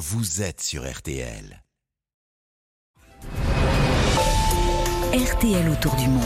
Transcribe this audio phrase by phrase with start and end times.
[0.00, 1.62] vous êtes sur RTL.
[5.12, 6.22] RTL autour du monde.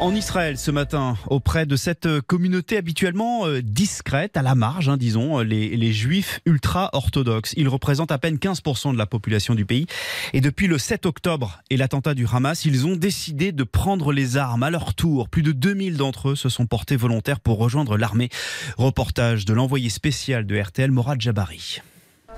[0.00, 4.96] En Israël ce matin, auprès de cette communauté habituellement euh, discrète, à la marge, hein,
[4.96, 7.52] disons, euh, les, les juifs ultra-orthodoxes.
[7.58, 9.84] Ils représentent à peine 15% de la population du pays.
[10.32, 14.38] Et depuis le 7 octobre et l'attentat du Hamas, ils ont décidé de prendre les
[14.38, 15.28] armes à leur tour.
[15.28, 18.30] Plus de 2000 d'entre eux se sont portés volontaires pour rejoindre l'armée.
[18.78, 21.82] Reportage de l'envoyé spécial de RTL, Morad Jabari.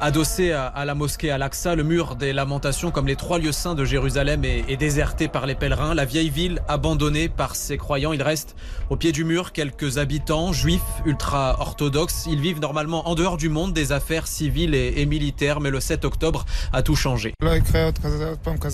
[0.01, 3.85] Adossé à, la mosquée Al-Aqsa, le mur des lamentations, comme les trois lieux saints de
[3.85, 5.95] Jérusalem, est, déserté par les pèlerins.
[5.95, 8.12] La vieille ville abandonnée par ses croyants.
[8.12, 8.57] Il reste
[8.91, 12.27] au pied du mur quelques habitants juifs ultra-orthodoxes.
[12.29, 16.05] Ils vivent normalement en dehors du monde des affaires civiles et militaires, mais le 7
[16.05, 17.35] octobre a tout changé.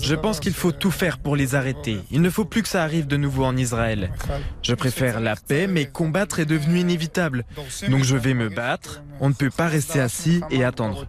[0.01, 1.99] Je pense qu'il faut tout faire pour les arrêter.
[2.11, 4.11] Il ne faut plus que ça arrive de nouveau en Israël.
[4.63, 7.45] Je préfère la paix, mais combattre est devenu inévitable.
[7.89, 9.03] Donc je vais me battre.
[9.19, 11.05] On ne peut pas rester assis et attendre.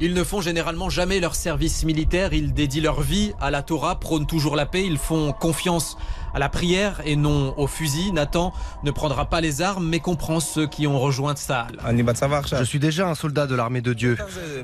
[0.00, 3.98] Ils ne font généralement jamais leur service militaire, ils dédient leur vie à la Torah,
[4.00, 5.96] prônent toujours la paix, ils font confiance
[6.34, 8.12] à la prière et non au fusil.
[8.12, 8.52] Nathan
[8.84, 11.78] ne prendra pas les armes mais comprend ceux qui ont rejoint Tsahal.
[12.58, 14.16] Je suis déjà un soldat de l'armée de Dieu.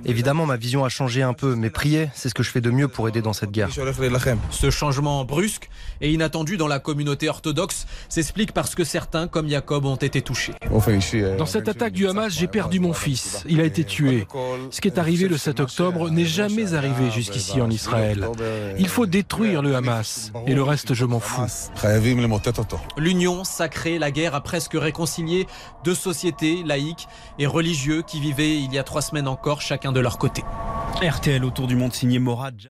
[0.04, 2.70] Évidemment, ma vision a changé un peu, mais prier, c'est ce que je fais de
[2.70, 3.68] mieux pour aider dans cette guerre.
[4.50, 5.68] Ce changement brusque
[6.00, 10.54] et inattendu dans la communauté orthodoxe s'explique parce que certains, comme Jacob, ont été touchés.
[11.38, 13.44] Dans cette attaque du Hamas, j'ai perdu mon fils.
[13.48, 14.26] Il a été tué.
[14.70, 18.28] Ce qui est arrivé le 7 octobre n'est jamais arrivé jusqu'ici en Israël.
[18.78, 20.32] Il faut détruire le Hamas.
[20.46, 21.42] Et le reste, je m'en fous.
[22.96, 25.46] L'union sacrée, la guerre a presque réconcilié
[25.84, 30.00] deux sociétés laïques et religieux qui vivaient il y a trois semaines encore chacun de
[30.00, 30.42] leur côté.
[31.02, 32.68] RTL autour du monde signé Morad.